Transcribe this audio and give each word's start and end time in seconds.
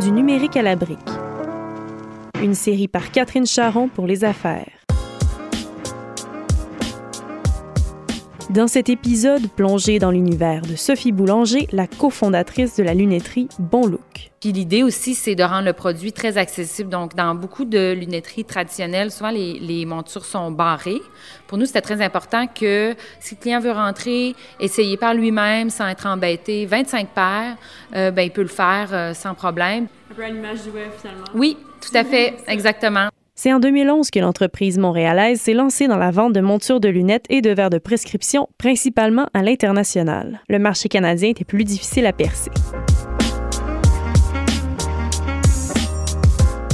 Du 0.00 0.12
numérique 0.12 0.56
à 0.56 0.62
la 0.62 0.76
brique. 0.76 0.98
Une 2.40 2.54
série 2.54 2.86
par 2.86 3.10
Catherine 3.10 3.46
Charon 3.46 3.88
pour 3.88 4.06
les 4.06 4.22
affaires. 4.22 4.77
Dans 8.58 8.66
cet 8.66 8.88
épisode, 8.88 9.48
plongé 9.52 10.00
dans 10.00 10.10
l'univers 10.10 10.62
de 10.62 10.74
Sophie 10.74 11.12
Boulanger, 11.12 11.68
la 11.70 11.86
cofondatrice 11.86 12.74
de 12.74 12.82
la 12.82 12.92
lunetterie 12.92 13.46
Bon 13.60 13.86
Look. 13.86 14.32
Puis 14.40 14.50
l'idée 14.50 14.82
aussi, 14.82 15.14
c'est 15.14 15.36
de 15.36 15.44
rendre 15.44 15.66
le 15.66 15.72
produit 15.72 16.12
très 16.12 16.38
accessible. 16.38 16.90
Donc, 16.90 17.14
dans 17.14 17.36
beaucoup 17.36 17.64
de 17.64 17.92
lunetteries 17.92 18.44
traditionnelles, 18.44 19.12
souvent 19.12 19.30
les, 19.30 19.60
les 19.60 19.86
montures 19.86 20.24
sont 20.24 20.50
barrées. 20.50 21.00
Pour 21.46 21.56
nous, 21.56 21.66
c'était 21.66 21.82
très 21.82 22.02
important 22.02 22.48
que 22.48 22.96
si 23.20 23.36
le 23.36 23.40
client 23.40 23.60
veut 23.60 23.70
rentrer, 23.70 24.34
essayer 24.58 24.96
par 24.96 25.14
lui-même 25.14 25.70
sans 25.70 25.86
être 25.86 26.06
embêté, 26.06 26.66
25 26.66 27.10
paires, 27.10 27.56
euh, 27.94 28.10
ben, 28.10 28.22
il 28.22 28.32
peut 28.32 28.42
le 28.42 28.48
faire 28.48 28.88
euh, 28.90 29.14
sans 29.14 29.34
problème. 29.34 29.86
Un 30.10 30.14
peu 30.14 30.24
à 30.24 30.30
l'image 30.30 30.64
du 30.64 30.70
web, 30.70 30.90
finalement. 31.00 31.26
Oui, 31.32 31.56
tout 31.80 31.96
à 31.96 32.02
fait, 32.02 32.34
exactement. 32.48 33.08
C'est 33.40 33.52
en 33.52 33.60
2011 33.60 34.10
que 34.10 34.18
l'entreprise 34.18 34.78
montréalaise 34.78 35.40
s'est 35.40 35.54
lancée 35.54 35.86
dans 35.86 35.96
la 35.96 36.10
vente 36.10 36.32
de 36.32 36.40
montures 36.40 36.80
de 36.80 36.88
lunettes 36.88 37.26
et 37.30 37.40
de 37.40 37.50
verres 37.50 37.70
de 37.70 37.78
prescription, 37.78 38.48
principalement 38.58 39.28
à 39.32 39.44
l'international. 39.44 40.40
Le 40.48 40.58
marché 40.58 40.88
canadien 40.88 41.28
était 41.28 41.44
plus 41.44 41.62
difficile 41.62 42.06
à 42.06 42.12
percer. 42.12 42.50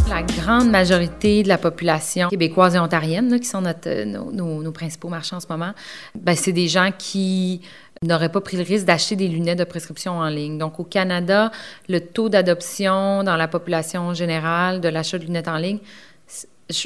La 0.08 0.22
grande 0.22 0.70
majorité 0.70 1.42
de 1.42 1.48
la 1.48 1.58
population 1.58 2.30
québécoise 2.30 2.77
et 2.77 2.78
ontarienne, 2.78 3.28
là, 3.28 3.38
qui 3.38 3.44
sont 3.44 3.60
notre, 3.60 3.86
euh, 3.88 4.06
nos, 4.06 4.62
nos- 4.62 4.72
principaux 4.72 5.08
marchands 5.08 5.36
en 5.36 5.41
ce 5.41 5.48
moment, 5.50 5.74
ben, 6.14 6.34
c'est 6.34 6.52
des 6.52 6.69
gens 6.69 6.92
qui 6.96 7.60
n'auraient 8.02 8.33
pas 8.33 8.41
pris 8.41 8.56
le 8.56 8.62
risque 8.62 8.86
d'acheter 8.86 9.16
des 9.16 9.28
lunettes 9.28 9.58
de 9.58 9.64
prescription 9.64 10.12
en 10.12 10.28
ligne. 10.28 10.56
Donc, 10.56 10.80
au 10.80 10.84
Canada, 10.84 11.50
le 11.91 12.00
taux 12.00 12.30
d'adoption 12.30 13.22
dans 13.22 13.36
la 13.36 13.48
population 13.48 14.14
générale 14.14 14.80
de 14.80 14.89
l'achat 14.89 15.19
de 15.19 15.24
lunettes 15.24 15.48
en 15.48 15.58
ligne, 15.58 15.80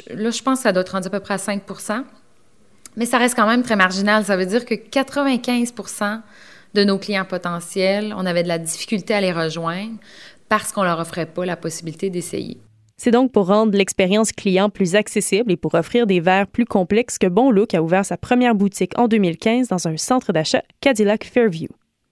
là, 0.09 0.29
je 0.29 0.41
pense 0.41 0.59
que 0.59 0.63
ça 0.63 0.71
doit 0.71 0.81
être 0.81 0.89
rendu 0.89 1.07
à 1.07 1.09
peu 1.09 1.19
près 1.19 1.35
à 1.35 1.37
5 1.37 1.63
mais 2.95 3.05
ça 3.05 3.17
reste 3.17 3.35
quand 3.35 3.47
même 3.47 3.63
très 3.63 3.75
marginal. 3.75 4.25
Ça 4.25 4.35
veut 4.35 4.45
dire 4.45 4.65
que 4.65 4.73
95% 4.73 6.21
de 6.73 6.83
nos 6.83 6.97
clients 6.97 7.25
potentiels, 7.25 8.13
on 8.17 8.25
avait 8.25 8.43
de 8.43 8.47
la 8.47 8.59
difficulté 8.59 9.13
à 9.13 9.21
les 9.21 9.31
rejoindre 9.31 9.97
parce 10.49 10.71
qu'on 10.71 10.83
leur 10.83 10.99
offrait 10.99 11.25
pas 11.25 11.45
la 11.45 11.55
possibilité 11.55 12.09
d'essayer. 12.09 12.57
C'est 12.97 13.11
donc 13.11 13.31
pour 13.31 13.47
rendre 13.47 13.77
l'expérience 13.77 14.33
client 14.33 14.69
plus 14.69 14.95
accessible 14.95 15.53
et 15.53 15.57
pour 15.57 15.73
offrir 15.75 16.05
des 16.05 16.19
verres 16.19 16.47
plus 16.47 16.65
complexes 16.65 17.17
que 17.17 17.27
Bon 17.27 17.53
a 17.73 17.81
ouvert 17.81 18.03
sa 18.03 18.17
première 18.17 18.55
boutique 18.55 18.91
en 18.99 19.07
2015 19.07 19.69
dans 19.69 19.87
un 19.87 19.95
centre 19.95 20.33
d'achat 20.33 20.63
Cadillac 20.81 21.23
Fairview. 21.23 21.69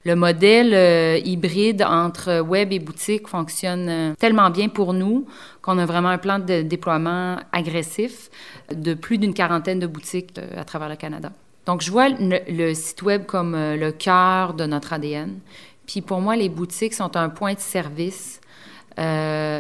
Le 0.08 0.16
modèle 0.16 0.73
euh, 0.73 1.19
hybride 1.25 1.83
entre 1.83 2.39
web 2.39 2.72
et 2.72 2.80
boutique 2.80 3.27
fonctionne 3.27 3.89
euh, 3.89 4.14
tellement 4.17 4.49
bien 4.49 4.69
pour 4.69 4.94
nous 4.94 5.27
qu'on 5.61 5.77
a 5.77 5.86
vraiment 5.86 6.08
un 6.08 6.17
plan 6.17 6.39
de 6.39 6.61
déploiement 6.61 7.36
agressif 7.52 8.30
de 8.73 8.94
plus 8.94 9.17
d'une 9.17 9.33
quarantaine 9.33 9.80
de 9.80 9.88
boutiques 9.88 10.38
euh, 10.38 10.61
à 10.61 10.64
travers 10.64 10.88
le 10.88 10.95
Canada. 10.95 11.33
Donc, 11.66 11.81
je 11.81 11.91
vois 11.91 12.08
le, 12.08 12.73
site 12.73 13.02
web 13.02 13.25
comme 13.25 13.52
le 13.53 13.91
cœur 13.91 14.53
de 14.53 14.66
notre 14.66 14.94
ADN. 14.94 15.39
Puis 15.86 15.99
pour 15.99 16.21
moi, 16.21 16.38
les 16.38 16.47
boutiques 16.47 16.94
sont 16.94 17.17
un 17.17 17.27
point 17.27 17.55
de 17.55 17.59
service 17.59 18.39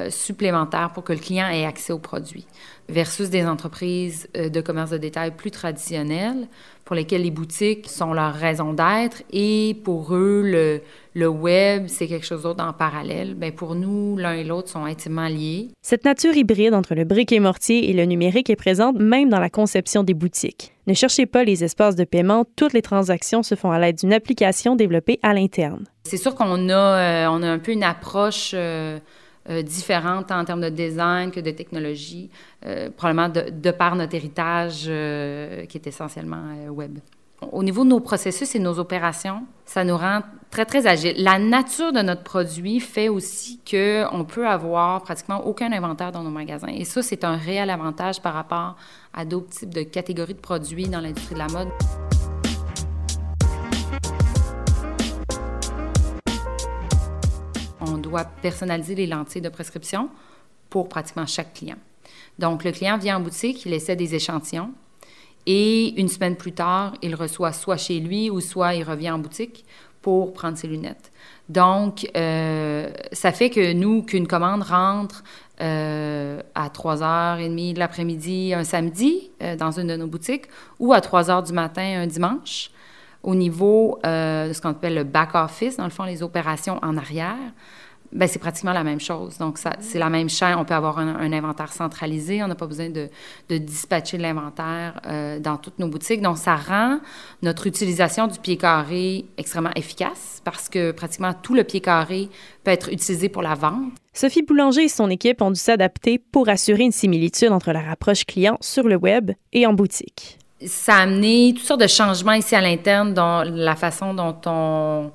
supplémentaire 0.09 0.91
pour 0.93 1.03
que 1.03 1.11
le 1.11 1.19
client 1.19 1.49
ait 1.49 1.65
accès 1.65 1.91
aux 1.91 1.99
produits 1.99 2.47
versus 2.87 3.29
des 3.29 3.45
entreprises 3.45 4.29
de 4.33 4.61
commerce 4.61 4.91
de 4.91 4.97
détail 4.97 5.31
plus 5.31 5.51
traditionnelles 5.51 6.47
pour 6.87 6.95
lesquelles 6.95 7.23
les 7.23 7.31
boutiques 7.31 7.89
sont 7.89 8.13
leur 8.13 8.33
raison 8.33 8.71
d'être 8.71 9.21
et 9.33 9.75
pour 9.83 10.15
eux, 10.15 10.41
le, 10.41 10.81
le 11.15 11.27
web, 11.27 11.87
c'est 11.87 12.07
quelque 12.07 12.25
chose 12.25 12.43
d'autre 12.43 12.63
en 12.63 12.71
parallèle. 12.71 13.33
Bien, 13.33 13.51
pour 13.51 13.75
nous, 13.75 14.15
l'un 14.15 14.31
et 14.31 14.45
l'autre 14.45 14.69
sont 14.69 14.85
intimement 14.85 15.27
liés. 15.27 15.67
Cette 15.81 16.05
nature 16.05 16.33
hybride 16.37 16.73
entre 16.73 16.95
le 16.95 17.03
brick 17.03 17.33
et 17.33 17.41
mortier 17.41 17.89
et 17.89 17.93
le 17.93 18.05
numérique 18.05 18.49
est 18.49 18.55
présente 18.55 18.97
même 18.99 19.27
dans 19.27 19.41
la 19.41 19.49
conception 19.49 20.03
des 20.03 20.13
boutiques. 20.13 20.71
Ne 20.87 20.93
cherchez 20.93 21.25
pas 21.25 21.43
les 21.43 21.65
espaces 21.65 21.97
de 21.97 22.05
paiement, 22.05 22.45
toutes 22.55 22.71
les 22.71 22.81
transactions 22.81 23.43
se 23.43 23.55
font 23.55 23.71
à 23.71 23.79
l'aide 23.79 23.97
d'une 23.97 24.13
application 24.13 24.77
développée 24.77 25.19
à 25.23 25.33
l'interne. 25.33 25.83
C'est 26.05 26.15
sûr 26.15 26.35
qu'on 26.35 26.69
a, 26.69 26.73
euh, 26.73 27.27
on 27.29 27.43
a 27.43 27.49
un 27.49 27.59
peu 27.59 27.73
une 27.73 27.83
approche 27.83 28.51
euh, 28.53 28.97
euh, 29.49 29.61
différente 29.61 30.31
en 30.31 30.43
termes 30.45 30.61
de 30.61 30.69
design 30.69 31.31
que 31.31 31.39
de 31.39 31.51
technologie, 31.51 32.29
euh, 32.65 32.89
probablement 32.89 33.29
de, 33.29 33.71
par 33.71 33.95
notre 33.95 34.15
héritage 34.15 34.85
euh, 34.87 35.65
qui 35.65 35.77
est 35.77 35.87
essentiellement 35.87 36.43
euh, 36.65 36.69
web. 36.69 36.99
Au 37.51 37.61
niveau 37.61 37.83
de 37.83 37.89
nos 37.89 37.99
processus 37.99 38.55
et 38.55 38.59
nos 38.59 38.79
opérations, 38.79 39.43
ça 39.63 39.83
nous 39.83 39.95
rend 39.95 40.21
très, 40.49 40.65
très 40.65 40.87
agile. 40.87 41.13
La 41.17 41.37
nature 41.37 41.93
de 41.93 42.01
notre 42.01 42.23
produit 42.23 42.79
fait 42.79 43.09
aussi 43.09 43.59
qu'on 43.69 44.25
peut 44.25 44.47
avoir 44.47 45.03
pratiquement 45.03 45.45
aucun 45.45 45.71
inventaire 45.71 46.11
dans 46.11 46.23
nos 46.23 46.31
magasins. 46.31 46.69
Et 46.69 46.83
ça, 46.83 47.03
c'est 47.03 47.23
un 47.23 47.35
réel 47.35 47.69
avantage 47.69 48.21
par 48.21 48.33
rapport 48.33 48.75
à 49.13 49.23
d'autres 49.23 49.49
types 49.49 49.73
de 49.73 49.83
catégories 49.83 50.33
de 50.33 50.39
produits 50.39 50.89
dans 50.89 50.99
l'industrie 50.99 51.35
de 51.35 51.39
la 51.39 51.47
mode. 51.47 52.16
Doit 58.07 58.25
personnaliser 58.41 58.95
les 58.95 59.07
lentilles 59.07 59.41
de 59.41 59.49
prescription 59.49 60.09
pour 60.69 60.89
pratiquement 60.89 61.25
chaque 61.25 61.53
client. 61.53 61.77
Donc, 62.39 62.63
le 62.63 62.71
client 62.71 62.97
vient 62.97 63.17
en 63.17 63.19
boutique, 63.19 63.65
il 63.65 63.73
essaie 63.73 63.95
des 63.95 64.15
échantillons 64.15 64.71
et 65.45 65.99
une 65.99 66.09
semaine 66.09 66.35
plus 66.35 66.51
tard, 66.51 66.93
il 67.01 67.15
reçoit 67.15 67.53
soit 67.53 67.77
chez 67.77 67.99
lui 67.99 68.29
ou 68.29 68.41
soit 68.41 68.75
il 68.75 68.83
revient 68.83 69.11
en 69.11 69.19
boutique 69.19 69.65
pour 70.01 70.33
prendre 70.33 70.57
ses 70.57 70.67
lunettes. 70.67 71.11
Donc, 71.49 72.09
euh, 72.15 72.89
ça 73.13 73.31
fait 73.31 73.49
que 73.49 73.73
nous, 73.73 74.03
qu'une 74.03 74.27
commande 74.27 74.63
rentre 74.63 75.23
euh, 75.61 76.41
à 76.53 76.69
3h30 76.69 77.73
de 77.73 77.79
l'après-midi 77.79 78.53
un 78.53 78.63
samedi 78.63 79.31
euh, 79.41 79.55
dans 79.55 79.71
une 79.71 79.87
de 79.87 79.95
nos 79.95 80.07
boutiques 80.07 80.45
ou 80.79 80.93
à 80.93 80.99
3h 80.99 81.47
du 81.47 81.53
matin 81.53 82.01
un 82.01 82.07
dimanche, 82.07 82.69
au 83.23 83.35
niveau 83.35 83.99
euh, 84.05 84.49
de 84.49 84.53
ce 84.53 84.61
qu'on 84.61 84.69
appelle 84.69 84.95
le 84.95 85.03
back-office, 85.03 85.77
dans 85.77 85.85
le 85.85 85.89
fond, 85.89 86.03
les 86.03 86.21
opérations 86.23 86.79
en 86.83 86.95
arrière, 86.95 87.35
ben, 88.11 88.27
c'est 88.27 88.39
pratiquement 88.39 88.73
la 88.73 88.83
même 88.83 88.99
chose. 88.99 89.37
Donc, 89.37 89.57
ça, 89.57 89.73
c'est 89.79 89.99
la 89.99 90.09
même 90.09 90.29
chaîne. 90.29 90.55
On 90.57 90.65
peut 90.65 90.73
avoir 90.73 90.99
un, 90.99 91.15
un 91.15 91.33
inventaire 91.33 91.73
centralisé. 91.73 92.41
On 92.41 92.47
n'a 92.47 92.55
pas 92.55 92.67
besoin 92.67 92.89
de, 92.89 93.09
de 93.49 93.57
dispatcher 93.57 94.17
de 94.17 94.21
l'inventaire 94.21 95.01
euh, 95.05 95.39
dans 95.39 95.57
toutes 95.57 95.79
nos 95.79 95.87
boutiques. 95.87 96.21
Donc, 96.21 96.37
ça 96.37 96.55
rend 96.55 96.99
notre 97.41 97.67
utilisation 97.67 98.27
du 98.27 98.39
pied 98.39 98.57
carré 98.57 99.25
extrêmement 99.37 99.73
efficace 99.75 100.41
parce 100.43 100.69
que 100.69 100.91
pratiquement 100.91 101.33
tout 101.33 101.53
le 101.53 101.63
pied 101.63 101.81
carré 101.81 102.29
peut 102.63 102.71
être 102.71 102.91
utilisé 102.91 103.29
pour 103.29 103.41
la 103.41 103.55
vente. 103.55 103.91
Sophie 104.13 104.41
Boulanger 104.41 104.85
et 104.85 104.89
son 104.89 105.09
équipe 105.09 105.41
ont 105.41 105.51
dû 105.51 105.59
s'adapter 105.59 106.17
pour 106.17 106.49
assurer 106.49 106.83
une 106.83 106.91
similitude 106.91 107.51
entre 107.51 107.71
leur 107.71 107.87
approche 107.89 108.25
client 108.25 108.57
sur 108.61 108.87
le 108.87 108.95
web 108.95 109.31
et 109.53 109.67
en 109.67 109.73
boutique. 109.73 110.39
ça 110.65 110.95
a 110.95 111.01
amené 111.01 111.53
toutes 111.55 111.65
sortes 111.65 111.81
de 111.81 111.87
changements 111.87 112.33
ici 112.33 112.55
à 112.55 112.61
l'interne 112.61 113.13
dans 113.13 113.43
la 113.43 113.75
façon 113.75 114.13
dont 114.15 114.35
on 114.45 115.11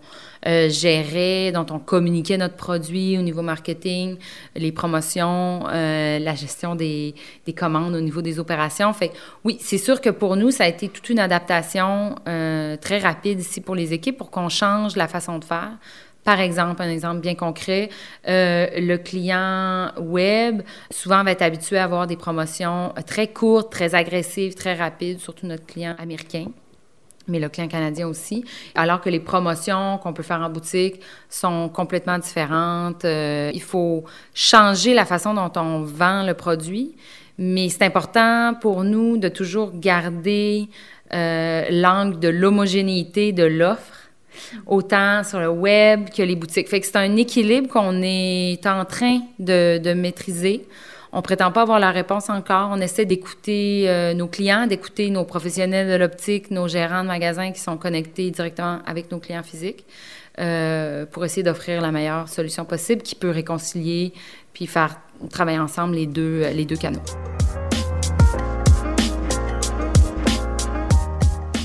euh, 0.47 1.53
dont 1.53 1.67
on 1.71 1.79
communiquait 1.79 2.37
notre 2.37 2.57
produit 2.57 3.19
au 3.19 3.23
niveau 3.23 3.43
marketing, 3.43 4.17
les 4.57 4.73
promotions, 4.73 5.67
euh, 5.73 6.19
la 6.19 6.35
gestion 6.35 6.75
des, 6.75 7.15
des 7.47 7.53
commandes 7.53 7.95
au 7.95 8.01
niveau 8.01 8.23
des 8.23 8.39
opérations. 8.39 8.93
Fait 8.93 9.13
oui, 9.45 9.59
c'est 9.61 9.79
sûr 9.79 10.01
que 10.01 10.11
pour 10.11 10.37
nous, 10.37 10.51
ça 10.51 10.65
a 10.65 10.69
été 10.69 10.89
toute 10.89 11.09
une 11.11 11.19
adaptation 11.19 12.17
euh, 12.29 12.77
très 12.77 12.99
rapide 12.99 13.41
ici 13.41 13.61
pour 13.61 13.75
les 13.75 13.93
équipes 13.93 14.17
pour 14.17 14.31
qu'on 14.31 14.49
change 14.49 14.97
la 14.97 15.09
façon 15.09 15.39
de 15.39 15.45
faire. 15.45 15.79
Par 16.25 16.39
exemple, 16.39 16.81
un 16.83 16.91
exemple 16.91 17.21
bien 17.21 17.35
concret, 17.35 17.89
euh, 18.29 18.69
le 18.77 18.97
client 18.97 19.91
web 20.01 20.63
souvent 20.91 21.25
va 21.25 21.33
être 21.33 21.43
habitué 21.43 21.79
à 21.79 21.85
avoir 21.85 22.07
des 22.07 22.17
promotions 22.17 22.93
très 23.07 23.27
courtes, 23.27 23.73
très 23.73 23.97
agressives, 23.97 24.55
très 24.55 24.75
rapides, 24.75 25.19
surtout 25.19 25.47
notre 25.47 25.67
client 25.67 25.97
américain 25.99 26.47
mais 27.29 27.39
le 27.39 27.49
client 27.49 27.69
canadien 27.69 28.09
aussi, 28.09 28.45
alors 28.75 29.01
que 29.01 29.09
les 29.09 29.21
promotions 29.21 29.99
qu'on 29.99 30.13
peut 30.13 30.23
faire 30.23 30.41
en 30.41 30.51
boutique 30.51 31.01
sont 31.29 31.69
complètement 31.69 32.19
différentes. 32.19 33.05
Euh, 33.05 33.51
il 33.55 33.63
faut 33.63 34.05
changer 34.35 34.95
la 34.95 35.05
façon 35.05 35.35
dont 35.35 35.53
on 35.57 35.83
vend 35.83 36.25
le 36.25 36.35
produit, 36.35 36.95
mais 37.39 37.69
c'est 37.69 37.85
important 37.85 38.55
pour 38.61 38.85
nous 38.85 39.17
de 39.17 39.29
toujours 39.29 39.73
garder 39.75 40.69
euh, 41.13 41.67
l'angle 41.71 42.19
de 42.19 42.29
l'homogénéité 42.29 43.33
de 43.33 43.45
l'offre 43.45 44.03
autant 44.67 45.23
sur 45.25 45.41
le 45.41 45.49
web 45.49 46.09
que 46.11 46.23
les 46.23 46.37
boutiques. 46.37 46.69
Fait 46.69 46.81
que 46.81 46.87
c'est 46.87 46.97
un 46.97 47.17
équilibre 47.17 47.69
qu'on 47.69 48.01
est 48.03 48.67
en 48.67 48.85
train 48.85 49.21
de, 49.39 49.79
de 49.79 49.93
maîtriser. 49.93 50.67
On 51.15 51.21
prétend 51.21 51.53
pas 51.53 51.63
avoir 51.63 51.79
la 51.79 51.91
réponse 51.91 52.31
encore. 52.31 52.71
On 52.73 52.81
essaie 52.81 53.05
d'écouter 53.05 53.85
euh, 53.89 54.15
nos 54.15 54.29
clients, 54.29 54.67
d'écouter 54.67 55.11
nos 55.11 55.25
professionnels 55.25 55.89
de 55.91 55.97
l'optique, 55.97 56.51
nos 56.51 56.69
gérants 56.69 57.03
de 57.03 57.09
magasins 57.09 57.53
qui 57.53 57.61
sont 57.61 57.77
connectés 57.77 58.31
directement 58.31 58.79
avec 58.87 59.11
nos 59.13 59.19
clients 59.19 59.43
physiques 59.43 59.85
euh, 60.41 61.05
pour 61.05 61.25
essayer 61.25 61.43
d'offrir 61.43 61.83
la 61.83 61.93
meilleure 61.93 62.29
solution 62.29 62.65
possible 62.65 63.03
qui 63.03 63.15
peut 63.15 63.31
réconcilier 63.31 64.15
puis 64.55 64.67
faire 64.67 64.97
travailler 65.31 65.59
ensemble 65.59 65.95
les 65.95 66.07
deux, 66.07 66.45
les 66.55 66.65
deux 66.65 66.77
canaux. 66.77 67.03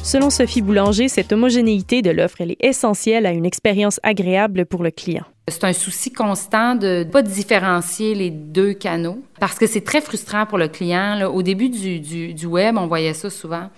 Selon 0.07 0.29
Sophie 0.29 0.61
Boulanger, 0.61 1.09
cette 1.09 1.33
homogénéité 1.33 2.01
de 2.01 2.11
l'offre 2.11 2.39
est 2.39 2.55
essentielle 2.61 3.25
à 3.25 3.31
une 3.31 3.45
expérience 3.45 3.99
agréable 4.03 4.65
pour 4.65 4.81
le 4.81 4.89
client. 4.89 5.25
C'est 5.49 5.65
un 5.65 5.73
souci 5.73 6.13
constant 6.13 6.75
de 6.75 6.99
ne 6.99 7.11
pas 7.11 7.21
différencier 7.21 8.15
les 8.15 8.29
deux 8.29 8.71
canaux 8.71 9.21
parce 9.41 9.55
que 9.59 9.67
c'est 9.67 9.83
très 9.83 9.99
frustrant 9.99 10.45
pour 10.45 10.59
le 10.59 10.69
client. 10.69 11.29
Au 11.29 11.43
début 11.43 11.67
du, 11.67 11.99
du, 11.99 12.45
web, 12.45 12.77
on 12.77 12.87
voyait 12.87 13.13
ça 13.13 13.29
souvent 13.29 13.69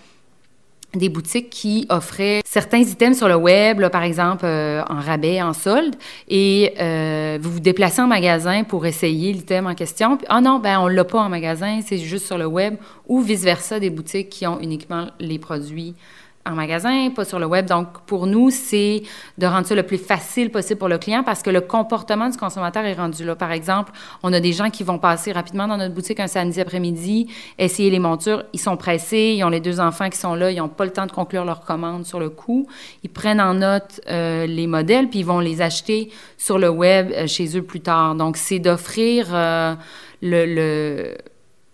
des 0.96 1.10
boutiques 1.10 1.50
qui 1.50 1.86
offraient 1.90 2.42
certains 2.46 2.80
items 2.80 3.18
sur 3.18 3.28
le 3.28 3.36
web, 3.36 3.88
par 3.90 4.04
exemple 4.04 4.46
euh, 4.46 4.82
en 4.90 5.00
rabais, 5.00 5.42
en 5.42 5.54
solde, 5.54 5.96
et 6.28 6.74
euh, 6.80 7.38
vous 7.42 7.52
vous 7.52 7.60
déplacez 7.60 8.02
en 8.02 8.08
magasin 8.08 8.64
pour 8.64 8.86
essayer 8.86 9.32
l'item 9.34 9.68
en 9.68 9.76
question. 9.76 10.18
Puis, 10.18 10.26
ah 10.30 10.42
non, 10.42 10.60
ben 10.60 10.80
on 10.80 10.88
l'a 10.88 11.04
pas 11.04 11.20
en 11.20 11.30
magasin, 11.30 11.82
c'est 11.86 11.98
juste 11.98 12.26
sur 12.26 12.38
le 12.38 12.48
web, 12.48 12.76
ou 13.08 13.22
vice 13.22 13.44
versa 13.44 13.80
des 13.80 13.90
boutiques 13.90 14.30
qui 14.30 14.48
ont 14.48 14.60
uniquement 14.60 15.08
les 15.20 15.38
produits 15.38 15.96
en 16.46 16.56
magasin, 16.56 17.10
pas 17.12 17.26
sur 17.26 17.38
le 17.38 17.46
web. 17.46 17.66
Donc, 17.66 18.02
pour 18.06 18.26
nous, 18.26 18.50
c'est 18.50 19.04
de 19.38 19.46
rendre 19.46 19.68
ça 19.68 19.76
le 19.76 19.84
plus 19.84 19.98
facile 19.98 20.50
possible 20.50 20.80
pour 20.80 20.88
le 20.88 20.98
client 20.98 21.24
parce 21.24 21.44
que 21.44 21.50
le 21.50 21.62
comportement 21.62 22.30
du 22.30 22.38
consommateur 22.38 22.86
est 22.86 22.94
rendu 22.94 23.24
là. 23.24 23.36
Par 23.36 23.52
exemple, 23.52 23.92
on 24.24 24.34
a 24.34 24.40
des 24.40 24.54
gens 24.54 24.70
qui 24.70 24.84
vont 24.84 24.98
passer 24.98 25.32
rapidement 25.32 25.68
dans 25.68 25.78
notre 25.78 25.94
boutique 25.94 26.20
un 26.20 26.28
samedi 26.28 26.60
après-midi, 26.62 27.28
essayer 27.58 27.90
les 27.90 28.00
montures. 28.00 28.44
Ils 28.54 28.60
sont 28.60 28.78
pressés, 28.78 29.36
ils 29.38 29.44
ont 29.44 29.50
les 29.50 29.60
deux 29.60 29.80
enfants 29.80 30.10
qui 30.10 30.18
sont 30.18 30.34
là, 30.34 30.50
ils 30.50 30.58
n'ont 30.58 30.70
pas 30.70 30.86
le 30.86 30.92
temps 30.92 31.06
de 31.06 31.12
conclure 31.12 31.46
leur 31.46 31.62
commande 31.62 32.06
sur 32.06 32.20
le 32.20 32.30
coup. 32.30 32.68
Ils 33.04 33.10
prennent 33.10 33.42
en 33.42 33.54
note 33.54 34.02
euh, 34.10 34.46
les 34.46 34.68
modèles, 34.68 35.10
puis 35.10 35.20
ils 35.20 35.26
vont 35.26 35.40
les 35.40 35.62
acheter 35.62 36.10
sur 36.38 36.58
le 36.58 36.70
web 36.70 37.12
euh, 37.12 37.28
chez 37.28 37.58
eux 37.58 37.64
plus 37.64 37.82
tard. 37.82 38.16
Donc, 38.16 38.38
c'est 38.38 38.60
d'offrir 38.60 39.28
euh, 39.34 39.76
le, 40.22 40.46
le, 40.46 41.18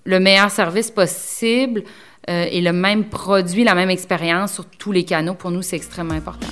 le 0.06 0.20
meilleur 0.20 0.50
service 0.50 0.92
possible 0.92 1.84
euh, 2.30 2.46
et 2.50 2.62
le 2.62 2.74
même 2.74 3.06
produit, 3.06 3.64
la 3.64 3.76
même 3.76 3.90
expérience 3.90 4.54
sur 4.54 4.66
tous 4.66 4.92
les 4.92 5.06
canaux, 5.06 5.36
pour 5.36 5.52
nous, 5.52 5.62
c'est 5.62 5.76
extrêmement 5.76 6.14
important. 6.14 6.48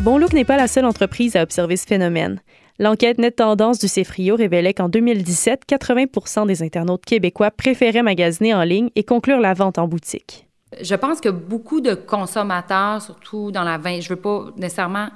Bon 0.00 0.18
Look 0.18 0.34
n'est 0.34 0.44
pas 0.44 0.58
la 0.58 0.68
seule 0.68 0.84
entreprise 0.84 1.34
à 1.34 1.42
observer 1.42 1.78
ce 1.78 1.86
phénomène. 1.86 2.40
L'enquête 2.78 3.18
Net 3.18 3.36
Tendance 3.36 3.78
du 3.78 3.88
Cefrio 3.88 4.36
révélait 4.36 4.74
qu'en 4.74 4.90
2017, 4.90 5.62
80% 5.66 6.46
des 6.46 6.62
internautes 6.62 7.04
québécois 7.06 7.50
préféraient 7.50 8.02
magasiner 8.02 8.52
en 8.52 8.64
ligne 8.64 8.90
et 8.96 9.04
conclure 9.04 9.40
la 9.40 9.54
vente 9.54 9.78
en 9.78 9.88
boutique. 9.88 10.46
Je 10.82 10.94
pense 10.94 11.20
que 11.20 11.28
beaucoup 11.28 11.80
de 11.80 11.94
consommateurs, 11.94 13.00
surtout 13.00 13.50
dans 13.50 13.62
la 13.62 13.78
vente, 13.78 14.02
je 14.02 14.08
veux 14.10 14.20
pas 14.20 14.46
nécessairement 14.56 15.08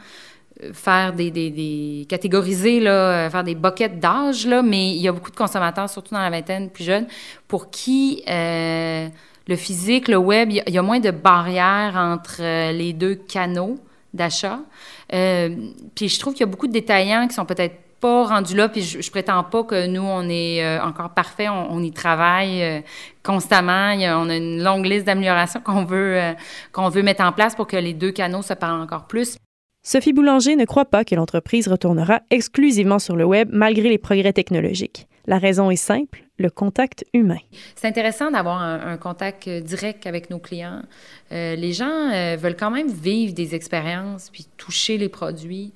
faire 0.72 1.12
des, 1.12 2.06
catégoriser, 2.08 2.80
là, 2.80 2.90
euh, 2.90 3.30
faire 3.30 3.44
des 3.44 3.54
buckets 3.54 3.98
d'âge, 3.98 4.46
là, 4.46 4.62
mais 4.62 4.90
il 4.90 5.00
y 5.00 5.08
a 5.08 5.12
beaucoup 5.12 5.30
de 5.30 5.36
consommateurs, 5.36 5.88
surtout 5.88 6.14
dans 6.14 6.20
la 6.20 6.30
vingtaine, 6.30 6.70
plus 6.70 6.84
jeunes, 6.84 7.06
pour 7.46 7.70
qui 7.70 8.22
euh, 8.28 9.08
le 9.46 9.56
physique, 9.56 10.08
le 10.08 10.16
web, 10.16 10.50
il 10.50 10.62
y, 10.66 10.78
a 10.78 10.82
moins 10.82 11.00
de 11.00 11.10
barrières 11.10 11.94
entre 11.96 12.40
euh, 12.40 12.72
les 12.72 12.92
deux 12.92 13.14
canaux 13.14 13.78
d'achat. 14.12 14.60
puis 15.08 16.08
je 16.08 16.18
trouve 16.18 16.32
qu'il 16.32 16.40
y 16.40 16.48
a 16.48 16.50
beaucoup 16.50 16.66
de 16.66 16.72
détaillants 16.72 17.28
qui 17.28 17.34
sont 17.34 17.44
peut-être 17.44 17.76
pas 18.00 18.26
rendus 18.26 18.56
là, 18.56 18.68
puis 18.68 18.82
je, 18.82 19.10
prétends 19.10 19.42
pas 19.44 19.64
que 19.64 19.86
nous, 19.86 20.02
on 20.02 20.28
est 20.28 20.78
encore 20.80 21.10
parfait, 21.10 21.48
on, 21.48 21.82
y 21.82 21.92
travaille 21.92 22.84
constamment, 23.24 23.92
on 23.92 24.30
a 24.30 24.36
une 24.36 24.62
longue 24.62 24.86
liste 24.86 25.04
d'améliorations 25.04 25.60
qu'on 25.60 25.84
veut, 25.84 26.20
qu'on 26.72 26.88
veut 26.90 27.02
mettre 27.02 27.24
en 27.24 27.32
place 27.32 27.56
pour 27.56 27.66
que 27.66 27.76
les 27.76 27.94
deux 27.94 28.12
canaux 28.12 28.42
se 28.42 28.54
parlent 28.54 28.80
encore 28.80 29.08
plus. 29.08 29.36
Sophie 29.90 30.12
Boulanger 30.12 30.54
ne 30.54 30.66
croit 30.66 30.84
pas 30.84 31.02
que 31.02 31.14
l'entreprise 31.14 31.66
retournera 31.66 32.20
exclusivement 32.28 32.98
sur 32.98 33.16
le 33.16 33.24
web 33.24 33.48
malgré 33.50 33.88
les 33.88 33.96
progrès 33.96 34.34
technologiques. 34.34 35.06
La 35.26 35.38
raison 35.38 35.70
est 35.70 35.76
simple, 35.76 36.24
le 36.36 36.50
contact 36.50 37.06
humain. 37.14 37.38
C'est 37.74 37.88
intéressant 37.88 38.30
d'avoir 38.30 38.60
un, 38.60 38.98
contact 38.98 39.48
euh, 39.48 39.62
direct 39.62 40.06
avec 40.06 40.28
nos 40.28 40.40
clients. 40.40 40.82
Euh, 41.32 41.56
les 41.56 41.72
gens 41.72 42.10
euh, 42.12 42.36
veulent 42.38 42.54
quand 42.54 42.70
même 42.70 42.90
vivre 42.90 43.32
des 43.32 43.54
expériences 43.54 44.28
puis 44.28 44.46
toucher 44.58 44.98
les 44.98 45.08
produits. 45.08 45.72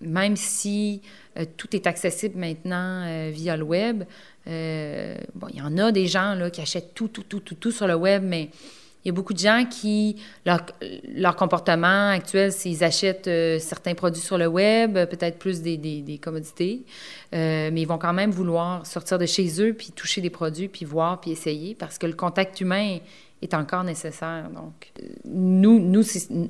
même 0.00 0.36
si 0.36 1.02
tout 1.56 1.74
est 1.74 1.88
accessible 1.88 2.38
maintenant 2.38 3.30
via 3.32 3.56
le 3.56 3.64
web. 3.64 4.04
bon, 4.46 5.48
il 5.50 5.56
y 5.56 5.62
en 5.62 5.76
a 5.78 5.90
des 5.90 6.06
gens 6.06 6.34
là, 6.36 6.48
qui 6.48 6.60
achètent 6.60 6.94
tout, 6.94 7.08
tout, 7.08 7.24
tout, 7.24 7.40
tout, 7.40 7.56
tout 7.56 7.72
sur 7.72 7.88
le 7.88 7.96
web, 7.96 8.22
mais 8.24 8.50
il 9.04 9.08
y 9.08 9.10
a 9.10 9.12
beaucoup 9.12 9.32
de 9.32 9.38
gens 9.38 9.64
qui, 9.68 10.16
leur, 10.44 11.36
comportement 11.36 12.10
actuel, 12.10 12.52
c'est 12.52 12.68
qu'ils 12.68 12.84
achètent 12.84 13.26
euh, 13.26 13.58
certains 13.58 13.94
produits 13.94 14.22
sur 14.22 14.38
le 14.38 14.46
web, 14.46 14.94
peut-être 14.94 15.38
plus 15.38 15.60
des, 15.60 15.76
des, 15.76 16.18
commodités, 16.18 16.84
euh, 17.34 17.70
mais 17.72 17.82
ils 17.82 17.88
vont 17.88 17.98
quand 17.98 18.12
même 18.12 18.30
vouloir 18.30 18.86
sortir 18.86 19.18
de 19.18 19.26
chez 19.26 19.60
eux, 19.60 19.72
puis 19.72 19.90
toucher 19.90 20.20
des 20.20 20.30
produits, 20.30 20.68
puis 20.68 20.84
voir, 20.84 21.20
puis 21.20 21.32
essayer, 21.32 21.74
parce 21.74 21.98
que 21.98 22.06
le 22.06 22.12
contact 22.12 22.60
humain 22.60 22.98
est 23.42 23.54
encore 23.54 23.84
nécessaire. 23.84 24.48
Donc, 24.54 24.92
nous, 25.24 25.78
nous 25.78 26.02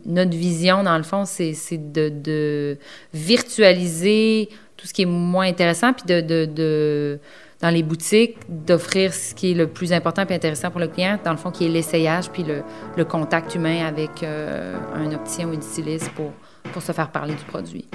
notre 0.05 0.37
vision, 0.37 0.83
dans 0.83 0.97
le 0.97 1.03
fond, 1.03 1.25
c'est 1.25 1.55
de, 1.73 2.09
de, 2.09 2.79
virtualiser 3.13 4.49
tout 4.77 4.87
ce 4.87 4.93
qui 4.93 5.03
est 5.03 5.07
moins 5.07 5.47
intéressant, 5.47 5.93
puis 5.93 6.05
de, 6.07 6.21
de 6.47 7.19
dans 7.63 7.71
les 7.71 7.85
boutiques, 7.85 8.39
d'offrir 8.49 9.15
ce 9.15 9.35
qui 9.35 9.53
est 9.53 9.55
le 9.55 9.69
plus 9.69 9.93
important 9.93 10.25
et 10.29 10.35
intéressant 10.35 10.71
pour 10.71 10.81
le 10.81 10.89
client, 10.89 11.19
dans 11.25 11.31
le 11.31 11.37
fond, 11.37 11.53
qui 11.53 11.65
est 11.65 11.69
l'essayage 11.69 12.29
puis 12.29 12.43
le, 12.43 12.63
le, 12.97 13.05
contact 13.05 13.55
humain 13.55 13.87
avec 13.87 14.25
euh, 14.25 14.77
un 14.95 15.13
opticien 15.13 15.49
ou 15.49 15.53
une 15.53 15.63
styliste 15.63 16.11
pour, 16.11 16.33
pour 16.73 16.83
se 16.83 16.91
faire 16.91 17.13
parler 17.13 17.35
du 17.35 17.45
produit. 17.45 17.87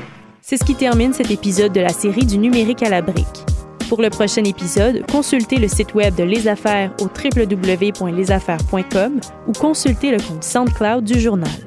C'est 0.41 0.55
ce 0.55 0.63
qui 0.63 0.75
termine 0.75 1.11
cet 1.11 1.29
épisode 1.29 1.73
de 1.73 1.81
la 1.81 1.89
série 1.89 2.25
du 2.25 2.37
numérique 2.37 2.81
à 2.81 2.89
la 2.89 3.01
brique. 3.01 3.43
Pour 3.89 4.01
le 4.01 4.09
prochain 4.09 4.43
épisode, 4.43 5.05
consultez 5.09 5.57
le 5.57 5.69
site 5.69 5.93
web 5.93 6.13
de 6.15 6.23
Les 6.23 6.49
Affaires 6.49 6.91
au 6.99 7.05
www.lesaffaires.com 7.05 9.21
ou 9.47 9.51
consultez 9.53 10.11
le 10.11 10.17
compte 10.17 10.43
SoundCloud 10.43 11.05
du 11.05 11.17
journal. 11.19 11.66